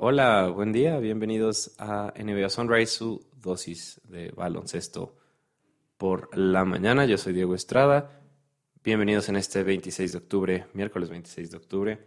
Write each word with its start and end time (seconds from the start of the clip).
Hola, 0.00 0.46
buen 0.46 0.70
día, 0.70 1.00
bienvenidos 1.00 1.74
a 1.76 2.14
NBA 2.16 2.50
Sunrise, 2.50 2.86
su 2.86 3.26
dosis 3.34 4.00
de 4.04 4.30
baloncesto 4.30 5.16
por 5.96 6.38
la 6.38 6.64
mañana. 6.64 7.04
Yo 7.04 7.18
soy 7.18 7.32
Diego 7.32 7.56
Estrada. 7.56 8.22
Bienvenidos 8.84 9.28
en 9.28 9.34
este 9.34 9.64
26 9.64 10.12
de 10.12 10.18
octubre, 10.18 10.66
miércoles 10.72 11.10
26 11.10 11.50
de 11.50 11.56
octubre, 11.56 11.98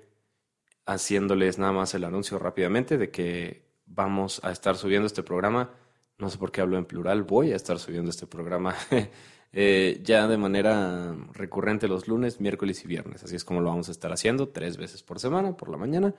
haciéndoles 0.86 1.58
nada 1.60 1.74
más 1.74 1.94
el 1.94 2.06
anuncio 2.06 2.40
rápidamente 2.40 2.98
de 2.98 3.12
que 3.12 3.66
vamos 3.86 4.40
a 4.42 4.52
estar 4.52 4.78
subiendo 4.78 5.08
este 5.08 5.22
programa. 5.22 5.72
No 6.18 6.30
sé 6.30 6.38
por 6.38 6.54
qué 6.54 6.62
hablo 6.62 6.78
en 6.78 6.86
plural, 6.86 7.24
voy 7.24 7.52
a 7.52 7.58
estar 7.58 7.78
subiendo 7.78 8.10
este 8.10 8.26
programa 8.26 8.74
eh, 9.52 10.00
ya 10.02 10.30
de 10.30 10.38
manera 10.38 11.14
recurrente 11.34 11.90
los 11.90 12.08
lunes, 12.08 12.40
miércoles 12.40 12.86
y 12.86 12.88
viernes. 12.88 13.26
Así 13.26 13.36
es 13.36 13.44
como 13.44 13.60
lo 13.60 13.68
vamos 13.68 13.90
a 13.90 13.92
estar 13.92 14.14
haciendo, 14.14 14.48
tres 14.48 14.78
veces 14.78 15.04
por 15.04 15.20
semana, 15.20 15.58
por 15.58 15.68
la 15.68 15.76
mañana 15.76 16.16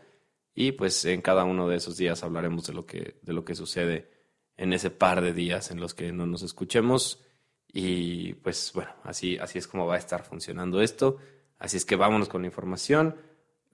y 0.55 0.73
pues 0.73 1.05
en 1.05 1.23
cada 1.23 1.45
uno 1.45 1.69
de 1.69 1.77
esos 1.77 1.97
días 1.97 2.23
hablaremos 2.23 2.67
de 2.67 2.75
lo 2.75 2.85
que, 2.85 3.17
de 3.23 3.33
lo 3.33 3.45
que 3.45 3.55
sucede 3.55 4.11
en 4.57 4.73
ese 4.73 4.91
par 4.91 5.23
de 5.23 5.33
días 5.33 5.71
en 5.71 5.81
los 5.81 5.95
que 5.95 6.13
no 6.13 6.27
nos 6.27 6.43
escuchemos. 6.43 7.25
Y 7.73 8.35
pues 8.35 8.73
bueno, 8.75 8.91
así, 9.03 9.39
así 9.39 9.59
es 9.59 9.67
como 9.67 9.87
va 9.87 9.95
a 9.95 9.99
estar 9.99 10.25
funcionando 10.25 10.83
esto. 10.83 11.17
Así 11.59 11.79
es 11.79 11.87
que 11.87 11.97
vámonos 11.97 12.29
con 12.29 12.43
la 12.43 12.49
información. 12.49 13.17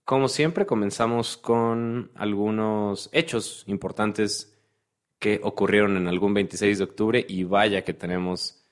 Como 0.05 0.29
siempre, 0.29 0.67
comenzamos 0.67 1.37
con 1.37 2.13
algunos 2.15 3.11
hechos 3.13 3.65
importantes 3.67 4.57
que 5.19 5.41
ocurrieron 5.43 5.97
en 5.97 6.07
algún 6.07 6.33
26 6.33 6.79
de 6.79 6.85
octubre 6.85 7.27
y 7.29 7.43
vaya 7.43 7.83
que 7.83 7.93
tenemos 7.93 8.65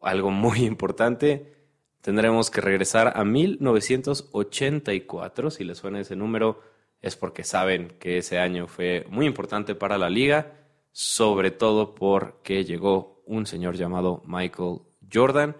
algo 0.00 0.32
muy 0.32 0.64
importante. 0.64 1.52
Tendremos 2.00 2.50
que 2.50 2.60
regresar 2.60 3.12
a 3.16 3.24
1984, 3.24 5.52
si 5.52 5.62
les 5.62 5.78
suena 5.78 6.00
ese 6.00 6.16
número 6.16 6.71
es 7.02 7.16
porque 7.16 7.44
saben 7.44 7.96
que 7.98 8.18
ese 8.18 8.38
año 8.38 8.68
fue 8.68 9.04
muy 9.10 9.26
importante 9.26 9.74
para 9.74 9.98
la 9.98 10.08
liga, 10.08 10.54
sobre 10.92 11.50
todo 11.50 11.94
porque 11.94 12.64
llegó 12.64 13.22
un 13.26 13.44
señor 13.46 13.76
llamado 13.76 14.22
Michael 14.24 14.78
Jordan 15.12 15.56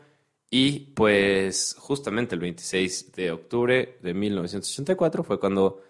y 0.48 0.80
pues 0.94 1.74
justamente 1.78 2.34
el 2.34 2.40
26 2.40 3.12
de 3.12 3.32
octubre 3.32 3.98
de 4.02 4.14
1984 4.14 5.24
fue 5.24 5.40
cuando 5.40 5.82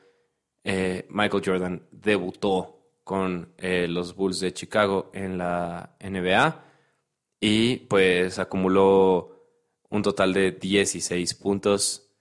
eh, 0.65 1.07
Michael 1.11 1.43
Jordan 1.45 1.83
debutó 1.91 2.83
con 3.05 3.53
eh, 3.59 3.87
los 3.89 4.15
Bulls 4.15 4.41
de 4.41 4.53
Chicago 4.53 5.11
en 5.13 5.37
la 5.37 5.97
NBA 6.01 6.65
y 7.41 7.77
pues 7.77 8.39
acumuló 8.39 9.33
un 9.91 10.03
total 10.03 10.33
de 10.33 10.53
16 10.53 11.35
puntos, 11.35 12.12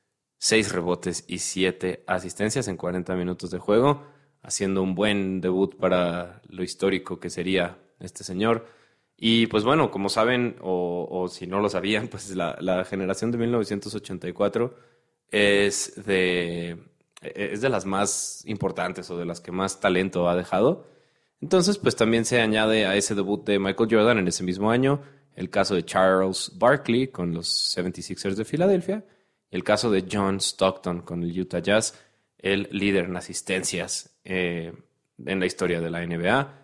6 0.41 0.71
rebotes 0.71 1.23
y 1.27 1.37
7 1.37 2.03
asistencias 2.07 2.67
en 2.67 2.75
40 2.75 3.15
minutos 3.15 3.51
de 3.51 3.59
juego, 3.59 4.07
haciendo 4.41 4.81
un 4.81 4.95
buen 4.95 5.39
debut 5.39 5.75
para 5.75 6.41
lo 6.49 6.63
histórico 6.63 7.19
que 7.19 7.29
sería 7.29 7.77
este 7.99 8.23
señor. 8.23 8.65
Y 9.15 9.45
pues 9.45 9.63
bueno, 9.63 9.91
como 9.91 10.09
saben, 10.09 10.55
o, 10.61 11.27
si 11.29 11.45
no 11.45 11.59
lo 11.59 11.69
sabían, 11.69 12.07
pues 12.11 12.35
la, 12.35 12.85
generación 12.89 13.31
de 13.31 13.37
1984 13.37 14.75
es 15.29 15.93
de, 16.07 16.75
es 17.21 17.61
de 17.61 17.69
las 17.69 17.85
más 17.85 18.41
importantes 18.47 19.11
o 19.11 19.17
de 19.19 19.25
las 19.25 19.41
que 19.41 19.51
más 19.51 19.79
talento 19.79 20.27
ha 20.27 20.35
dejado. 20.35 20.87
Entonces, 21.39 21.77
pues 21.77 21.95
también 21.95 22.25
se 22.25 22.41
añade 22.41 22.87
a 22.87 22.95
ese 22.95 23.13
debut 23.13 23.45
de 23.45 23.59
Michael 23.59 23.89
Jordan 23.91 24.17
en 24.17 24.27
ese 24.27 24.43
mismo 24.43 24.71
año 24.71 25.03
el 25.35 25.51
caso 25.51 25.75
de 25.75 25.85
Charles 25.85 26.51
Barkley 26.55 27.09
con 27.09 27.31
los 27.31 27.77
76ers 27.77 28.33
de 28.33 28.43
Filadelfia 28.43 29.05
el 29.51 29.63
caso 29.63 29.91
de 29.91 30.05
John 30.09 30.39
Stockton 30.39 31.01
con 31.01 31.23
el 31.23 31.39
Utah 31.39 31.59
Jazz, 31.59 31.99
el 32.37 32.69
líder 32.71 33.05
en 33.05 33.17
asistencias 33.17 34.17
eh, 34.23 34.73
en 35.25 35.39
la 35.39 35.45
historia 35.45 35.81
de 35.81 35.89
la 35.89 36.05
NBA. 36.05 36.57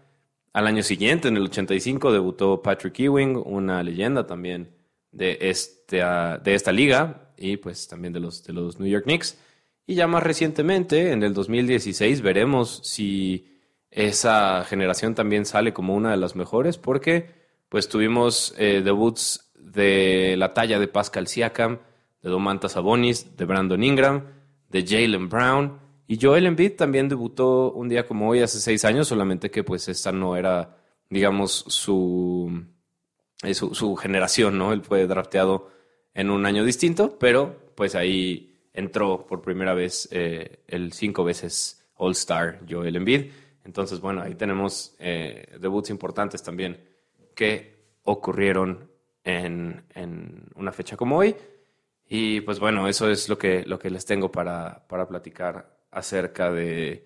Al 0.53 0.67
año 0.67 0.81
siguiente, 0.81 1.27
en 1.27 1.37
el 1.37 1.43
85, 1.43 2.11
debutó 2.11 2.61
Patrick 2.61 2.99
Ewing, 2.99 3.35
una 3.45 3.83
leyenda 3.83 4.25
también 4.25 4.71
de 5.11 5.37
esta, 5.41 6.37
de 6.39 6.55
esta 6.55 6.71
liga 6.71 7.33
y 7.37 7.57
pues 7.57 7.87
también 7.87 8.13
de 8.13 8.19
los, 8.19 8.43
de 8.43 8.53
los 8.53 8.79
New 8.79 8.89
York 8.89 9.03
Knicks. 9.03 9.37
Y 9.85 9.95
ya 9.95 10.07
más 10.07 10.23
recientemente, 10.23 11.11
en 11.11 11.23
el 11.23 11.33
2016, 11.33 12.21
veremos 12.21 12.81
si 12.83 13.59
esa 13.91 14.65
generación 14.65 15.15
también 15.15 15.45
sale 15.45 15.73
como 15.73 15.95
una 15.95 16.11
de 16.11 16.17
las 16.17 16.35
mejores, 16.35 16.77
porque 16.77 17.29
pues 17.69 17.87
tuvimos 17.87 18.53
eh, 18.57 18.81
debuts 18.83 19.51
de 19.55 20.35
la 20.37 20.53
talla 20.53 20.79
de 20.79 20.87
Pascal 20.87 21.27
Siakam, 21.27 21.79
de 22.21 22.29
Domantas 22.29 22.73
Sabonis, 22.73 23.35
de 23.37 23.45
Brandon 23.45 23.83
Ingram, 23.83 24.23
de 24.69 24.85
Jalen 24.85 25.29
Brown. 25.29 25.79
Y 26.07 26.19
Joel 26.21 26.45
Embiid 26.45 26.75
también 26.75 27.09
debutó 27.09 27.71
un 27.73 27.89
día 27.89 28.07
como 28.07 28.29
hoy 28.29 28.41
hace 28.41 28.59
seis 28.59 28.85
años, 28.85 29.07
solamente 29.07 29.51
que 29.51 29.63
pues 29.63 29.87
esta 29.89 30.11
no 30.11 30.37
era, 30.37 30.77
digamos, 31.09 31.65
su, 31.67 32.65
eh, 33.43 33.53
su, 33.53 33.95
generación, 33.95 34.57
¿no? 34.57 34.71
Él 34.73 34.81
fue 34.81 35.05
drafteado 35.05 35.69
en 36.13 36.29
un 36.29 36.45
año 36.45 36.63
distinto, 36.63 37.17
pero 37.19 37.71
pues 37.75 37.93
ahí 37.93 38.55
entró 38.73 39.27
por 39.27 39.41
primera 39.41 39.73
vez 39.73 40.07
eh, 40.11 40.63
el 40.67 40.93
cinco 40.93 41.23
veces 41.23 41.85
All-Star 41.95 42.61
Joel 42.69 42.95
Embiid. 42.95 43.31
Entonces, 43.65 43.99
bueno, 43.99 44.21
ahí 44.21 44.35
tenemos 44.35 44.95
eh, 44.99 45.57
debuts 45.59 45.89
importantes 45.89 46.41
también 46.41 46.79
que 47.35 47.75
ocurrieron 48.03 48.89
en, 49.25 49.83
en 49.93 50.45
una 50.55 50.71
fecha 50.71 50.95
como 50.95 51.17
hoy. 51.17 51.35
Y 52.07 52.41
pues 52.41 52.59
bueno, 52.59 52.87
eso 52.87 53.09
es 53.09 53.29
lo 53.29 53.37
que, 53.37 53.63
lo 53.65 53.79
que 53.79 53.89
les 53.89 54.05
tengo 54.05 54.31
para, 54.31 54.87
para 54.87 55.07
platicar 55.07 55.77
acerca 55.91 56.51
de 56.51 57.05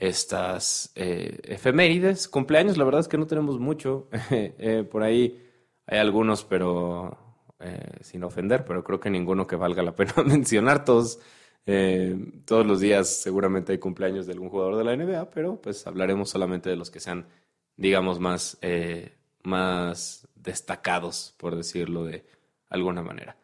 estas 0.00 0.92
eh, 0.94 1.38
efemérides. 1.44 2.26
Cumpleaños, 2.28 2.78
la 2.78 2.84
verdad 2.84 3.02
es 3.02 3.08
que 3.08 3.18
no 3.18 3.26
tenemos 3.26 3.58
mucho. 3.58 4.08
Eh, 4.30 4.86
por 4.90 5.02
ahí 5.02 5.42
hay 5.86 5.98
algunos, 5.98 6.44
pero 6.44 7.18
eh, 7.58 7.98
sin 8.00 8.24
ofender, 8.24 8.64
pero 8.64 8.84
creo 8.84 9.00
que 9.00 9.10
ninguno 9.10 9.46
que 9.46 9.56
valga 9.56 9.82
la 9.82 9.94
pena 9.94 10.14
mencionar. 10.24 10.84
Todos, 10.84 11.20
todos 12.44 12.66
los 12.66 12.80
días 12.80 13.08
seguramente 13.08 13.72
hay 13.72 13.78
cumpleaños 13.78 14.26
de 14.26 14.32
algún 14.32 14.48
jugador 14.48 14.76
de 14.76 14.84
la 14.84 14.96
NBA, 14.96 15.30
pero 15.30 15.60
pues 15.60 15.86
hablaremos 15.86 16.30
solamente 16.30 16.70
de 16.70 16.76
los 16.76 16.90
que 16.90 17.00
sean, 17.00 17.26
digamos, 17.76 18.18
más, 18.18 18.58
más 19.44 20.26
destacados, 20.34 21.34
por 21.38 21.54
decirlo 21.54 22.04
de 22.04 22.24
alguna 22.70 23.02
manera. 23.02 23.36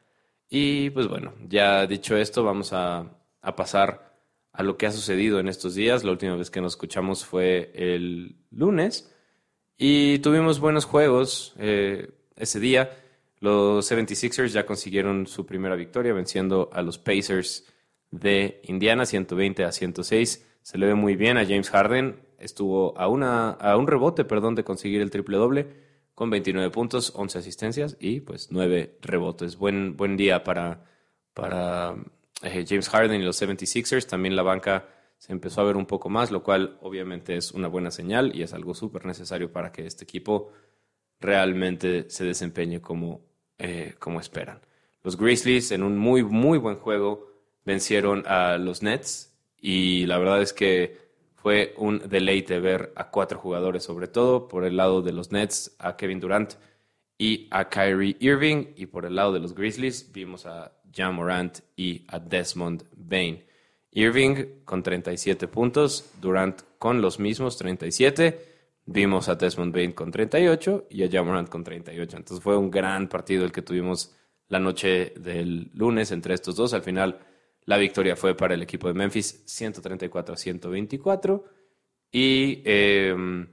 Y 0.49 0.91
pues 0.91 1.09
bueno, 1.09 1.35
ya 1.49 1.87
dicho 1.87 2.17
esto, 2.17 2.45
vamos 2.45 2.73
a, 2.73 3.13
pasar 3.57 4.13
a 4.53 4.63
lo 4.63 4.77
que 4.77 4.87
ha 4.87 4.93
sucedido 4.93 5.39
en 5.39 5.49
estos 5.49 5.75
días. 5.75 6.05
La 6.05 6.13
última 6.13 6.37
vez 6.37 6.51
que 6.51 6.61
nos 6.61 6.73
escuchamos 6.75 7.25
fue 7.25 7.73
el 7.75 8.37
lunes 8.51 9.13
y 9.77 10.19
tuvimos 10.21 10.61
buenos 10.61 10.85
juegos 10.85 11.55
eh, 11.59 12.11
ese 12.37 12.61
día. 12.61 12.91
Los 13.41 13.91
76ers 13.91 14.49
ya 14.49 14.67
consiguieron 14.67 15.27
su 15.27 15.47
primera 15.47 15.77
victoria 15.77 16.13
venciendo 16.13 16.71
a 16.73 16.83
los 16.83 16.99
Pacers 16.99 17.67
de 18.11 18.61
Indiana 18.65 19.05
120 19.05 19.65
a 19.65 19.73
106. 19.73 20.47
Se 20.63 20.79
le 20.79 20.87
ve 20.87 20.95
muy 20.95 21.17
bien 21.17 21.39
a 21.39 21.45
James 21.45 21.71
Harden. 21.71 22.21
Estuvo 22.39 22.99
a, 22.99 23.09
una, 23.09 23.51
a 23.51 23.77
un 23.77 23.87
rebote 23.87 24.25
perdón, 24.25 24.55
de 24.55 24.65
conseguir 24.65 25.03
el 25.03 25.11
triple 25.11 25.37
doble 25.37 25.86
con 26.17 26.31
29 26.31 26.71
puntos, 26.71 27.13
11 27.15 27.39
asistencias 27.39 27.97
y 28.01 28.21
pues 28.21 28.49
9 28.51 28.97
rebotes. 29.03 29.59
Buen, 29.59 29.99
buen 29.99 30.17
día 30.17 30.43
para, 30.45 30.83
para 31.35 31.95
eh, 32.43 32.65
James 32.67 32.89
Harden 32.89 33.21
y 33.21 33.25
los 33.25 33.41
76ers. 33.41 34.07
También 34.07 34.35
la 34.35 34.43
banca 34.43 34.89
se 35.19 35.33
empezó 35.33 35.61
a 35.61 35.65
ver 35.65 35.77
un 35.77 35.85
poco 35.85 36.09
más, 36.09 36.31
lo 36.31 36.43
cual 36.43 36.79
obviamente 36.81 37.37
es 37.37 37.53
una 37.53 37.69
buena 37.69 37.91
señal 37.91 38.35
y 38.35 38.43
es 38.43 38.55
algo 38.55 38.75
súper 38.75 39.05
necesario 39.05 39.53
para 39.53 39.73
que 39.73 39.85
este 39.85 40.05
equipo 40.05 40.53
realmente 41.21 42.09
se 42.09 42.25
desempeñe 42.25 42.81
como, 42.81 43.21
eh, 43.59 43.95
como 43.99 44.19
esperan. 44.19 44.63
Los 45.03 45.19
Grizzlies 45.19 45.71
en 45.71 45.83
un 45.83 45.99
muy, 45.99 46.25
muy 46.25 46.57
buen 46.57 46.77
juego 46.77 47.31
vencieron 47.67 48.25
a 48.27 48.57
los 48.57 48.83
Nets 48.83 49.37
y 49.61 50.07
la 50.07 50.17
verdad 50.17 50.41
es 50.41 50.55
que 50.55 51.06
fue 51.37 51.75
un 51.79 52.01
deleite 52.09 52.59
ver 52.61 52.93
a 52.97 53.11
cuatro 53.11 53.39
jugadores, 53.39 53.85
sobre 53.85 54.09
todo 54.09 54.49
por 54.49 54.65
el 54.65 54.77
lado 54.77 55.03
de 55.03 55.13
los 55.13 55.31
Nets, 55.31 55.77
a 55.79 55.97
Kevin 55.97 56.21
Durant 56.21 56.55
y 57.19 57.47
a 57.51 57.69
Kyrie 57.69 58.17
Irving, 58.21 58.73
y 58.77 58.87
por 58.87 59.07
el 59.07 59.15
lado 59.15 59.33
de 59.33 59.41
los 59.41 59.55
Grizzlies 59.55 60.13
vimos 60.13 60.45
a 60.47 60.73
Jan 60.95 61.15
Morant 61.15 61.61
y 61.77 62.05
a 62.09 62.19
Desmond 62.19 62.85
Bain. 62.97 63.45
Irving 63.93 64.65
con 64.65 64.83
37 64.83 65.49
puntos, 65.49 66.11
Durant 66.21 66.63
con 66.79 67.01
los 67.01 67.19
mismos 67.19 67.57
37, 67.57 68.41
vimos 68.87 69.29
a 69.29 69.37
Desmond 69.37 69.75
Bain 69.75 69.93
con 69.93 70.11
38 70.11 70.87
y 70.91 71.05
a 71.05 71.11
Jan 71.11 71.27
Morant 71.27 71.49
con 71.49 71.65
38. 71.65 72.17
Entonces 72.17 72.43
fue 72.43 72.57
un 72.57 72.71
gran 72.71 73.09
partido 73.09 73.45
el 73.45 73.53
que 73.53 73.63
tuvimos 73.63 74.15
la 74.49 74.59
noche 74.59 75.13
del 75.17 75.71
lunes 75.75 76.13
entre 76.13 76.35
estos 76.35 76.57
dos. 76.57 76.75
Al 76.75 76.83
final 76.83 77.19
la 77.67 77.77
victoria 77.77 78.17
fue 78.17 78.37
para 78.37 78.55
el 78.55 78.63
equipo 78.63 78.89
de 78.89 78.95
Memphis 78.95 79.43
134 79.45 80.35
a 80.35 80.37
124. 80.39 81.45
Y 82.13 82.63
em, 82.65 83.49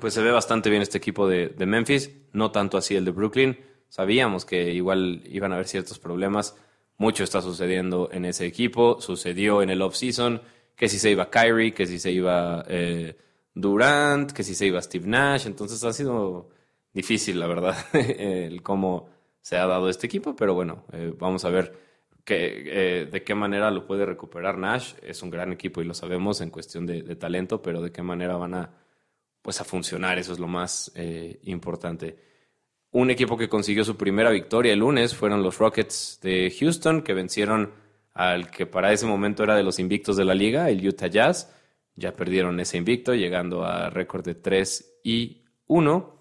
pues 0.00 0.14
se 0.14 0.22
ve 0.22 0.32
bastante 0.32 0.68
bien 0.68 0.82
este 0.82 0.98
equipo 0.98 1.28
de, 1.28 1.54
Memphis, 1.64 2.10
no 2.32 2.50
tanto 2.50 2.76
así 2.76 2.96
el 2.96 3.04
de 3.04 3.12
Brooklyn. 3.12 3.58
Sabíamos 3.88 4.44
que 4.44 4.72
igual 4.72 5.22
iban 5.26 5.52
a 5.52 5.54
haber 5.54 5.68
ciertos 5.68 5.98
problemas. 6.00 6.56
Mucho 6.98 7.22
está 7.22 7.40
sucediendo 7.40 8.08
en 8.12 8.24
ese 8.24 8.46
equipo, 8.46 9.00
sucedió 9.00 9.62
en 9.62 9.70
el 9.70 9.80
off-season 9.80 10.42
que 10.74 10.88
si 10.88 10.98
se 10.98 11.10
iba 11.10 11.30
Kyrie, 11.30 11.72
que 11.72 11.86
si 11.86 11.98
se 11.98 12.10
iba 12.10 12.64
eh, 12.68 13.16
Durant, 13.54 14.32
que 14.32 14.42
si 14.42 14.54
se 14.54 14.66
iba 14.66 14.82
Steve 14.82 15.06
Nash. 15.06 15.46
Entonces 15.46 15.82
ha 15.84 15.92
sido 15.92 16.50
difícil, 16.92 17.38
la 17.38 17.46
verdad, 17.46 17.76
el 17.92 18.60
cómo 18.62 19.08
se 19.40 19.56
ha 19.56 19.66
dado 19.66 19.88
este 19.88 20.06
equipo, 20.08 20.34
pero 20.34 20.54
bueno, 20.54 20.84
eh, 20.92 21.14
vamos 21.16 21.44
a 21.44 21.50
ver 21.50 21.86
que, 22.26 23.08
de 23.10 23.22
qué 23.22 23.34
manera 23.34 23.70
lo 23.70 23.86
puede 23.86 24.04
recuperar 24.04 24.58
Nash. 24.58 24.92
Es 25.00 25.22
un 25.22 25.30
gran 25.30 25.52
equipo 25.52 25.80
y 25.80 25.86
lo 25.86 25.94
sabemos 25.94 26.42
en 26.42 26.50
cuestión 26.50 26.84
de, 26.84 27.16
talento, 27.16 27.62
pero 27.62 27.80
de 27.80 27.90
qué 27.90 28.02
manera 28.02 28.36
van 28.36 28.52
a, 28.52 28.70
pues, 29.40 29.62
a 29.62 29.64
funcionar, 29.64 30.18
eso 30.18 30.34
es 30.34 30.38
lo 30.38 30.48
más 30.48 30.92
importante. 31.44 32.18
Un 32.90 33.10
equipo 33.10 33.36
que 33.36 33.48
consiguió 33.48 33.84
su 33.84 33.96
primera 33.96 34.30
victoria 34.30 34.72
el 34.72 34.78
lunes 34.78 35.14
fueron 35.14 35.42
los 35.42 35.58
Rockets 35.58 36.18
de 36.22 36.54
Houston, 36.58 37.02
que 37.02 37.14
vencieron 37.14 37.72
al 38.14 38.50
que 38.50 38.64
para 38.64 38.92
ese 38.92 39.04
momento 39.04 39.44
era 39.44 39.54
de 39.54 39.62
los 39.62 39.78
invictos 39.78 40.16
de 40.16 40.24
la 40.24 40.34
liga, 40.34 40.70
el 40.70 40.86
Utah 40.86 41.08
Jazz. 41.08 41.54
Ya 41.94 42.12
perdieron 42.12 42.58
ese 42.58 42.78
invicto, 42.78 43.14
llegando 43.14 43.64
a 43.64 43.90
récord 43.90 44.24
de 44.24 44.34
3 44.34 45.00
y 45.04 45.42
1. 45.66 46.15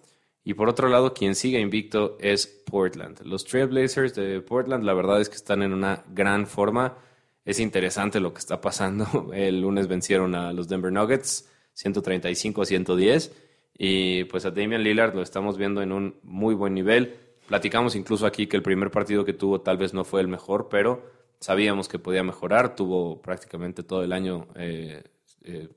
Y 0.48 0.54
por 0.54 0.70
otro 0.70 0.90
lado, 0.90 1.16
quien 1.16 1.34
sigue 1.34 1.60
invicto 1.60 2.18
es 2.22 2.46
Portland. 2.46 3.20
Los 3.24 3.46
Trailblazers 3.46 4.14
de 4.14 4.42
Portland, 4.42 4.84
la 4.84 4.94
verdad 4.94 5.20
es 5.20 5.28
que 5.28 5.36
están 5.36 5.64
en 5.64 5.74
una 5.74 6.04
gran 6.08 6.46
forma. 6.46 7.00
Es 7.46 7.60
interesante 7.60 8.20
lo 8.20 8.32
que 8.32 8.40
está 8.40 8.62
pasando. 8.62 9.32
El 9.34 9.62
lunes 9.62 9.88
vencieron 9.88 10.36
a 10.36 10.54
los 10.54 10.68
Denver 10.68 10.92
Nuggets, 10.92 11.50
135 11.74 12.62
a 12.62 12.66
110. 12.66 13.32
Y 13.80 14.26
pues 14.26 14.46
a 14.46 14.52
Damian 14.52 14.84
Lillard 14.84 15.16
lo 15.16 15.24
estamos 15.24 15.58
viendo 15.58 15.82
en 15.82 15.92
un 15.92 16.20
muy 16.22 16.54
buen 16.54 16.76
nivel. 16.76 17.16
Platicamos 17.48 17.96
incluso 17.96 18.28
aquí 18.28 18.46
que 18.46 18.56
el 18.56 18.64
primer 18.64 18.92
partido 18.92 19.26
que 19.26 19.34
tuvo 19.34 19.62
tal 19.62 19.78
vez 19.78 19.96
no 19.96 20.04
fue 20.04 20.22
el 20.22 20.28
mejor, 20.28 20.70
pero 20.70 21.10
sabíamos 21.40 21.88
que 21.88 21.98
podía 21.98 22.22
mejorar. 22.22 22.76
Tuvo 22.76 23.20
prácticamente 23.20 23.82
todo 23.82 24.04
el 24.04 24.14
año 24.14 24.48
eh, 24.54 25.02
eh, 25.44 25.70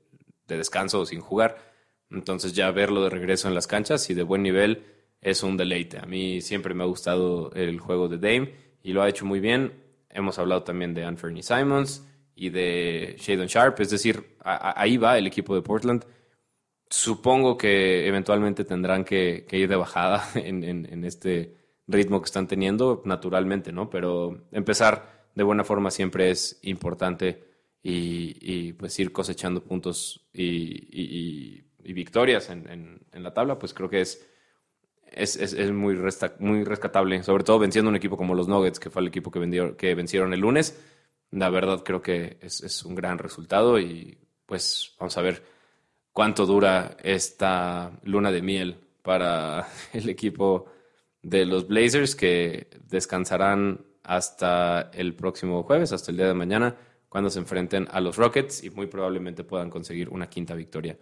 de 0.47 0.57
descanso 0.57 1.07
sin 1.07 1.21
jugar. 1.21 1.68
Entonces 2.11 2.53
ya 2.53 2.71
verlo 2.71 3.03
de 3.03 3.09
regreso 3.09 3.47
en 3.47 3.55
las 3.55 3.67
canchas 3.67 4.09
y 4.09 4.13
de 4.13 4.23
buen 4.23 4.43
nivel 4.43 4.83
es 5.21 5.43
un 5.43 5.57
deleite. 5.57 5.99
A 5.99 6.05
mí 6.05 6.41
siempre 6.41 6.73
me 6.73 6.83
ha 6.83 6.87
gustado 6.87 7.51
el 7.53 7.79
juego 7.79 8.07
de 8.07 8.17
Dame 8.17 8.53
y 8.83 8.93
lo 8.93 9.01
ha 9.01 9.09
hecho 9.09 9.25
muy 9.25 9.39
bien. 9.39 9.73
Hemos 10.09 10.39
hablado 10.39 10.63
también 10.63 10.93
de 10.93 11.05
Anthony 11.05 11.41
Simons 11.41 12.05
y 12.35 12.49
de 12.49 13.15
Shadon 13.19 13.47
Sharp, 13.47 13.79
es 13.81 13.89
decir, 13.89 14.37
ahí 14.43 14.97
va 14.97 15.17
el 15.17 15.27
equipo 15.27 15.53
de 15.53 15.61
Portland 15.61 16.05
Supongo 16.89 17.55
que 17.55 18.07
eventualmente 18.07 18.65
tendrán 18.65 19.05
que, 19.05 19.45
ir 19.51 19.69
de 19.69 19.75
bajada 19.75 20.27
en, 20.35 21.03
este 21.05 21.55
ritmo 21.87 22.19
que 22.19 22.25
están 22.25 22.47
teniendo, 22.47 23.03
naturalmente, 23.05 23.71
¿no? 23.71 23.89
Pero 23.89 24.47
empezar 24.51 25.27
de 25.35 25.43
buena 25.43 25.63
forma 25.63 25.91
siempre 25.91 26.31
es 26.31 26.59
importante 26.63 27.43
y, 27.83 28.73
pues 28.73 28.99
ir 28.99 29.11
cosechando 29.11 29.63
puntos 29.63 30.27
y, 30.33 31.63
victorias 31.83 32.49
en, 32.49 32.99
la 33.11 33.33
tabla, 33.33 33.57
pues 33.59 33.73
creo 33.73 33.89
que 33.89 34.01
es, 34.01 34.25
es, 35.11 35.71
muy, 35.71 35.97
muy 36.39 36.63
rescatable, 36.63 37.23
sobre 37.23 37.43
todo 37.43 37.59
venciendo 37.59 37.89
un 37.89 37.95
equipo 37.95 38.17
como 38.17 38.35
los 38.35 38.47
Nuggets, 38.47 38.79
que 38.79 38.89
fue 38.89 39.01
el 39.01 39.07
equipo 39.07 39.31
que, 39.31 39.75
que 39.77 39.95
vencieron 39.95 40.33
el 40.33 40.39
lunes. 40.39 40.79
La 41.31 41.49
verdad 41.49 41.83
creo 41.83 42.01
que 42.01 42.37
es 42.41 42.83
un 42.85 42.95
gran 42.95 43.17
resultado 43.17 43.79
y 43.79 44.17
pues 44.45 44.95
vamos 44.99 45.15
a 45.17 45.21
ver 45.21 45.43
cuánto 46.11 46.45
dura 46.45 46.97
esta 47.03 47.91
luna 48.03 48.31
de 48.31 48.41
miel 48.41 48.77
para 49.03 49.67
el 49.93 50.09
equipo 50.09 50.65
de 51.21 51.45
los 51.45 51.67
Blazers 51.67 52.15
que 52.15 52.67
descansarán 52.87 53.85
hasta 54.03 54.89
el 54.93 55.13
próximo 55.15 55.63
jueves, 55.63 55.91
hasta 55.91 56.11
el 56.11 56.17
día 56.17 56.27
de 56.27 56.33
mañana, 56.33 56.75
cuando 57.07 57.29
se 57.29 57.39
enfrenten 57.39 57.87
a 57.91 58.01
los 58.01 58.17
Rockets 58.17 58.63
y 58.63 58.69
muy 58.69 58.87
probablemente 58.87 59.43
puedan 59.43 59.69
conseguir 59.69 60.09
una 60.09 60.29
quinta 60.29 60.55
victoria. 60.55 60.97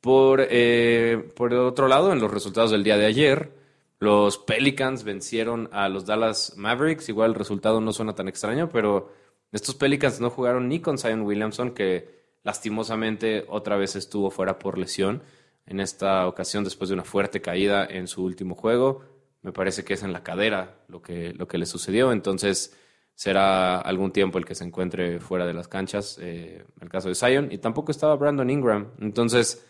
Por, 0.00 0.46
eh, 0.50 1.28
por 1.34 1.52
otro 1.54 1.88
lado, 1.88 2.12
en 2.12 2.20
los 2.20 2.30
resultados 2.30 2.70
del 2.70 2.84
día 2.84 2.96
de 2.96 3.06
ayer, 3.06 3.52
los 3.98 4.38
Pelicans 4.38 5.04
vencieron 5.04 5.68
a 5.72 5.88
los 5.88 6.06
Dallas 6.06 6.54
Mavericks. 6.56 7.08
Igual 7.08 7.30
el 7.30 7.34
resultado 7.36 7.80
no 7.80 7.92
suena 7.92 8.14
tan 8.14 8.28
extraño, 8.28 8.68
pero 8.68 9.12
estos 9.52 9.74
Pelicans 9.74 10.20
no 10.20 10.30
jugaron 10.30 10.68
ni 10.68 10.80
con 10.80 10.98
Zion 10.98 11.22
Williamson, 11.22 11.72
que 11.72 12.16
Lastimosamente, 12.46 13.44
otra 13.48 13.76
vez 13.76 13.96
estuvo 13.96 14.30
fuera 14.30 14.56
por 14.60 14.78
lesión. 14.78 15.20
En 15.66 15.80
esta 15.80 16.28
ocasión, 16.28 16.62
después 16.62 16.88
de 16.88 16.94
una 16.94 17.02
fuerte 17.02 17.40
caída 17.40 17.84
en 17.84 18.06
su 18.06 18.22
último 18.22 18.54
juego, 18.54 19.02
me 19.42 19.50
parece 19.50 19.84
que 19.84 19.94
es 19.94 20.04
en 20.04 20.12
la 20.12 20.22
cadera 20.22 20.76
lo 20.86 21.02
que, 21.02 21.34
lo 21.34 21.48
que 21.48 21.58
le 21.58 21.66
sucedió. 21.66 22.12
Entonces, 22.12 22.72
será 23.16 23.80
algún 23.80 24.12
tiempo 24.12 24.38
el 24.38 24.44
que 24.44 24.54
se 24.54 24.62
encuentre 24.62 25.18
fuera 25.18 25.44
de 25.44 25.54
las 25.54 25.66
canchas, 25.66 26.20
eh, 26.22 26.64
el 26.80 26.88
caso 26.88 27.08
de 27.08 27.16
Zion. 27.16 27.48
Y 27.50 27.58
tampoco 27.58 27.90
estaba 27.90 28.14
Brandon 28.14 28.48
Ingram. 28.48 28.92
Entonces, 29.00 29.66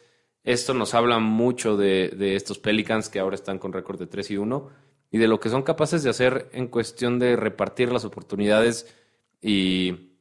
esto 0.47 0.75
nos 0.75 0.95
habla 0.95 1.19
mucho 1.19 1.77
de, 1.77 2.37
estos 2.37 2.59
Pelicans 2.61 3.09
que 3.09 3.19
ahora 3.19 3.35
están 3.35 3.59
con 3.59 3.73
récord 3.73 3.99
de 3.99 4.07
3 4.07 4.31
y 4.31 4.37
1 4.37 4.71
y 5.11 5.19
de 5.19 5.27
lo 5.27 5.41
que 5.41 5.51
son 5.51 5.65
capaces 5.65 6.05
de 6.05 6.11
hacer 6.11 6.49
en 6.53 6.69
cuestión 6.69 7.19
de 7.19 7.35
repartir 7.35 7.93
las 7.93 8.05
oportunidades 8.05 8.87
y 9.43 10.13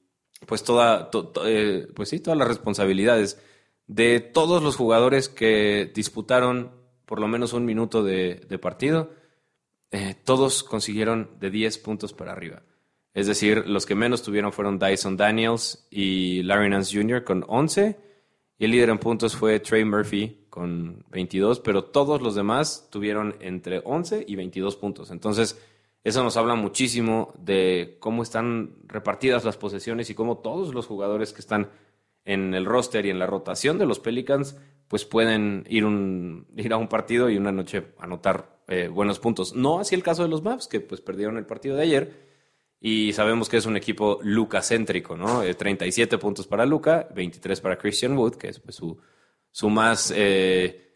pues 0.47 0.63
toda, 0.63 1.11
eh, 1.45 1.87
pues 1.95 2.09
sí, 2.09 2.19
todas 2.19 2.39
las 2.39 2.47
responsabilidades 2.47 3.39
de 3.85 4.19
todos 4.19 4.63
los 4.63 4.75
jugadores 4.75 5.29
que 5.29 5.91
disputaron 5.93 6.71
por 7.05 7.19
lo 7.19 7.27
menos 7.27 7.53
un 7.53 7.63
minuto 7.63 8.03
de, 8.03 8.59
partido, 8.59 9.11
eh, 9.91 10.15
todos 10.23 10.63
consiguieron 10.63 11.37
de 11.39 11.51
10 11.51 11.77
puntos 11.77 12.13
para 12.13 12.31
arriba. 12.31 12.63
Es 13.13 13.27
decir, 13.27 13.67
los 13.67 13.85
que 13.85 13.93
menos 13.93 14.23
tuvieron 14.23 14.51
fueron 14.51 14.79
Dyson 14.79 15.17
Daniels 15.17 15.87
y 15.91 16.41
Larry 16.41 16.71
Nance 16.71 16.97
Jr. 16.97 17.23
con 17.23 17.45
11, 17.47 17.99
y 18.57 18.65
el 18.65 18.71
líder 18.71 18.89
en 18.89 18.99
puntos 18.99 19.35
fue 19.35 19.59
Trey 19.59 19.83
Murphy 19.83 20.45
con 20.49 21.03
22, 21.11 21.59
pero 21.59 21.83
todos 21.85 22.21
los 22.21 22.35
demás 22.35 22.87
tuvieron 22.89 23.35
entre 23.41 23.81
11 23.83 24.25
y 24.27 24.35
22 24.35 24.77
puntos. 24.77 25.11
Entonces, 25.11 25.59
eso 26.03 26.23
nos 26.23 26.37
habla 26.37 26.55
muchísimo 26.55 27.33
de 27.37 27.97
cómo 27.99 28.23
están 28.23 28.75
repartidas 28.87 29.43
las 29.43 29.57
posesiones 29.57 30.09
y 30.09 30.15
cómo 30.15 30.37
todos 30.37 30.73
los 30.73 30.85
jugadores 30.85 31.33
que 31.33 31.41
están 31.41 31.69
en 32.23 32.53
el 32.53 32.65
roster 32.65 33.05
y 33.05 33.09
en 33.09 33.19
la 33.19 33.27
rotación 33.27 33.77
de 33.77 33.85
los 33.85 33.99
Pelicans, 33.99 34.57
pues 34.87 35.03
pueden 35.03 35.65
ir, 35.69 35.83
un, 35.83 36.47
ir 36.55 36.71
a 36.71 36.77
un 36.77 36.87
partido 36.87 37.29
y 37.29 37.37
una 37.37 37.51
noche 37.51 37.87
anotar 37.99 38.61
eh, 38.67 38.87
buenos 38.87 39.19
puntos. 39.19 39.55
No 39.55 39.79
así 39.79 39.95
el 39.95 40.03
caso 40.03 40.23
de 40.23 40.29
los 40.29 40.43
Maps, 40.43 40.67
que 40.67 40.79
pues 40.79 41.01
perdieron 41.01 41.37
el 41.37 41.45
partido 41.45 41.75
de 41.75 41.83
ayer 41.83 42.24
y 42.87 43.13
sabemos 43.13 43.49
que 43.49 43.57
es 43.57 43.65
un 43.65 43.77
equipo 43.77 44.19
Luca-céntrico, 44.21 45.17
¿no? 45.17 45.41
37 45.41 46.15
eh, 46.15 46.19
puntos 46.19 46.45
para 46.45 46.67
Luca, 46.67 47.07
23 47.15 47.59
para 47.59 47.79
Christian 47.79 48.15
Wood, 48.15 48.35
que 48.35 48.49
es 48.49 48.59
pues, 48.59 48.75
su, 48.75 48.95
su 49.49 49.71
más... 49.71 50.13
Eh, 50.15 50.93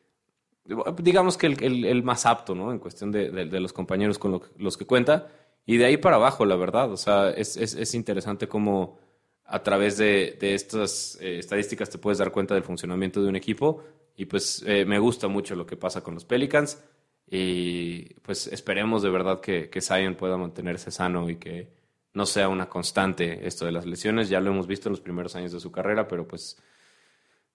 digamos 1.01 1.35
que 1.35 1.47
el, 1.47 2.03
más 2.03 2.27
apto, 2.27 2.53
¿no? 2.53 2.71
En 2.71 2.77
cuestión 2.77 3.11
de, 3.11 3.31
los 3.59 3.73
compañeros 3.73 4.19
con 4.19 4.39
los 4.57 4.77
que 4.77 4.85
cuenta. 4.85 5.29
Y 5.65 5.77
de 5.77 5.85
ahí 5.85 5.97
para 5.97 6.17
abajo, 6.17 6.45
la 6.45 6.57
verdad. 6.57 6.91
O 6.91 6.97
sea, 6.97 7.31
es, 7.31 7.95
interesante 7.95 8.47
cómo 8.47 8.99
a 9.45 9.63
través 9.63 9.97
de, 9.97 10.37
estas 10.41 11.17
eh, 11.19 11.39
estadísticas 11.39 11.89
te 11.89 11.97
puedes 11.97 12.19
dar 12.19 12.31
cuenta 12.31 12.53
del 12.53 12.61
funcionamiento 12.61 13.19
de 13.19 13.29
un 13.29 13.35
equipo. 13.35 13.83
Y 14.15 14.25
pues 14.25 14.63
eh, 14.67 14.85
me 14.85 14.99
gusta 14.99 15.27
mucho 15.27 15.55
lo 15.55 15.65
que 15.65 15.75
pasa 15.75 16.03
con 16.03 16.13
los 16.13 16.23
Pelicans. 16.23 16.83
Y 17.27 18.13
pues 18.21 18.45
esperemos 18.45 19.01
de 19.01 19.09
verdad 19.09 19.41
que 19.41 19.81
Zion 19.81 20.13
pueda 20.13 20.37
mantenerse 20.37 20.91
sano 20.91 21.27
y 21.31 21.37
que 21.37 21.78
no 22.13 22.25
sea 22.25 22.49
una 22.49 22.69
constante 22.69 23.47
esto 23.47 23.65
de 23.65 23.71
las 23.71 23.85
lesiones. 23.85 24.29
Ya 24.29 24.39
lo 24.39 24.51
hemos 24.51 24.67
visto 24.67 24.89
en 24.89 24.93
los 24.93 25.01
primeros 25.01 25.35
años 25.35 25.51
de 25.51 25.59
su 25.59 25.71
carrera, 25.71 26.07
pero 26.07 26.27
pues 26.27 26.57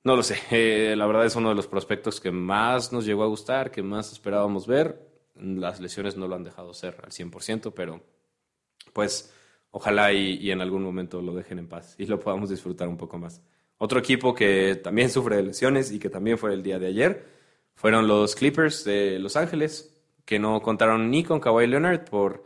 no 0.04 0.16
lo 0.16 0.23
sé. 0.23 0.38
Eh, 0.50 0.94
la 0.96 1.06
verdad 1.06 1.26
es 1.26 1.37
uno 1.37 1.49
de 1.49 1.54
los 1.54 1.66
prospectos 1.66 2.20
que 2.20 2.30
más 2.30 2.92
nos 2.92 3.04
llegó 3.04 3.25
a 3.25 3.28
gustar, 3.28 3.70
que 3.70 3.82
más 3.82 4.12
esperábamos 4.12 4.66
ver. 4.66 5.00
Las 5.34 5.80
lesiones 5.80 6.16
no 6.16 6.28
lo 6.28 6.37
han 6.37 6.44
dejado 6.44 6.73
ser 6.75 6.96
al 7.02 7.11
100%, 7.11 7.73
pero 7.75 8.00
pues 8.92 9.32
ojalá 9.73 10.12
y, 10.12 10.50
en 10.50 10.61
algún 10.61 10.82
momento 10.84 11.20
lo 11.20 11.34
dejen 11.34 11.58
en 11.58 11.68
paz 11.68 11.96
y 11.99 12.06
lo 12.06 12.20
podamos 12.20 12.50
disfrutar 12.50 12.88
un 12.88 12.96
poco 12.96 13.18
más. 13.18 13.42
Otro 13.78 13.99
equipo 13.99 14.34
que 14.34 14.76
también 14.76 15.11
sufre 15.11 15.37
de 15.37 15.42
lesiones 15.42 15.90
y 15.90 15.99
que 15.99 16.08
también 16.08 16.38
fue 16.38 16.54
el 16.54 16.62
día 16.62 16.78
de 16.78 16.87
ayer 16.87 17.26
fueron 17.75 18.06
los 18.06 18.37
Clippers 18.37 18.84
de 18.84 19.18
Los 19.18 19.34
Ángeles, 19.37 20.00
que 20.25 20.38
no 20.38 20.62
contaron 20.62 21.11
ni 21.11 21.25
con 21.25 21.40
Kawhi 21.40 21.66
Leonard 21.66 22.04
por 22.04 22.44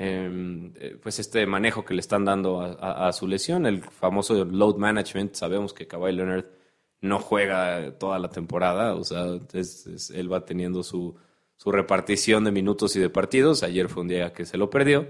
eh, 0.00 0.96
pues 1.02 1.18
este 1.18 1.44
manejo 1.44 1.84
que 1.84 1.92
le 1.92 2.00
están 2.00 2.24
dando 2.24 2.60
a, 2.60 3.12
su 3.12 3.26
lesión, 3.26 3.66
el 3.66 3.82
famoso 3.82 4.44
load 4.44 4.76
management. 4.76 5.34
Sabemos 5.34 5.72
que 5.72 5.88
Kawhi 5.88 6.12
Leonard 6.12 6.44
no 7.00 7.18
juega 7.18 7.98
toda 7.98 8.20
la 8.20 8.28
temporada, 8.28 8.94
o 8.94 9.02
sea, 9.02 9.24
él 9.24 10.32
va 10.32 10.44
teniendo 10.44 10.84
su, 10.84 11.16
su, 11.56 11.72
repartición 11.72 12.44
de 12.44 12.52
minutos 12.52 12.94
y 12.94 13.00
de 13.00 13.10
partidos. 13.10 13.64
Ayer 13.64 13.88
fue 13.88 14.02
un 14.02 14.08
día 14.08 14.32
que 14.32 14.46
se 14.46 14.56
lo 14.56 14.70
perdió. 14.70 15.08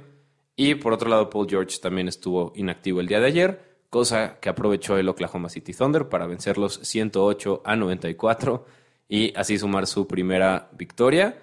Y 0.56 0.76
por 0.76 0.94
otro 0.94 1.10
lado, 1.10 1.28
Paul 1.28 1.48
George 1.50 1.78
también 1.82 2.08
estuvo 2.08 2.52
inactivo 2.56 3.00
el 3.00 3.08
día 3.08 3.20
de 3.20 3.26
ayer, 3.26 3.60
cosa 3.90 4.40
que 4.40 4.48
aprovechó 4.48 4.96
el 4.96 5.08
Oklahoma 5.10 5.50
City 5.50 5.74
Thunder 5.74 6.08
para 6.08 6.26
vencerlos 6.26 6.80
108 6.82 7.60
a 7.62 7.76
94 7.76 8.64
y 9.06 9.36
así 9.36 9.58
sumar 9.58 9.86
su 9.86 10.06
primera 10.06 10.70
victoria. 10.72 11.38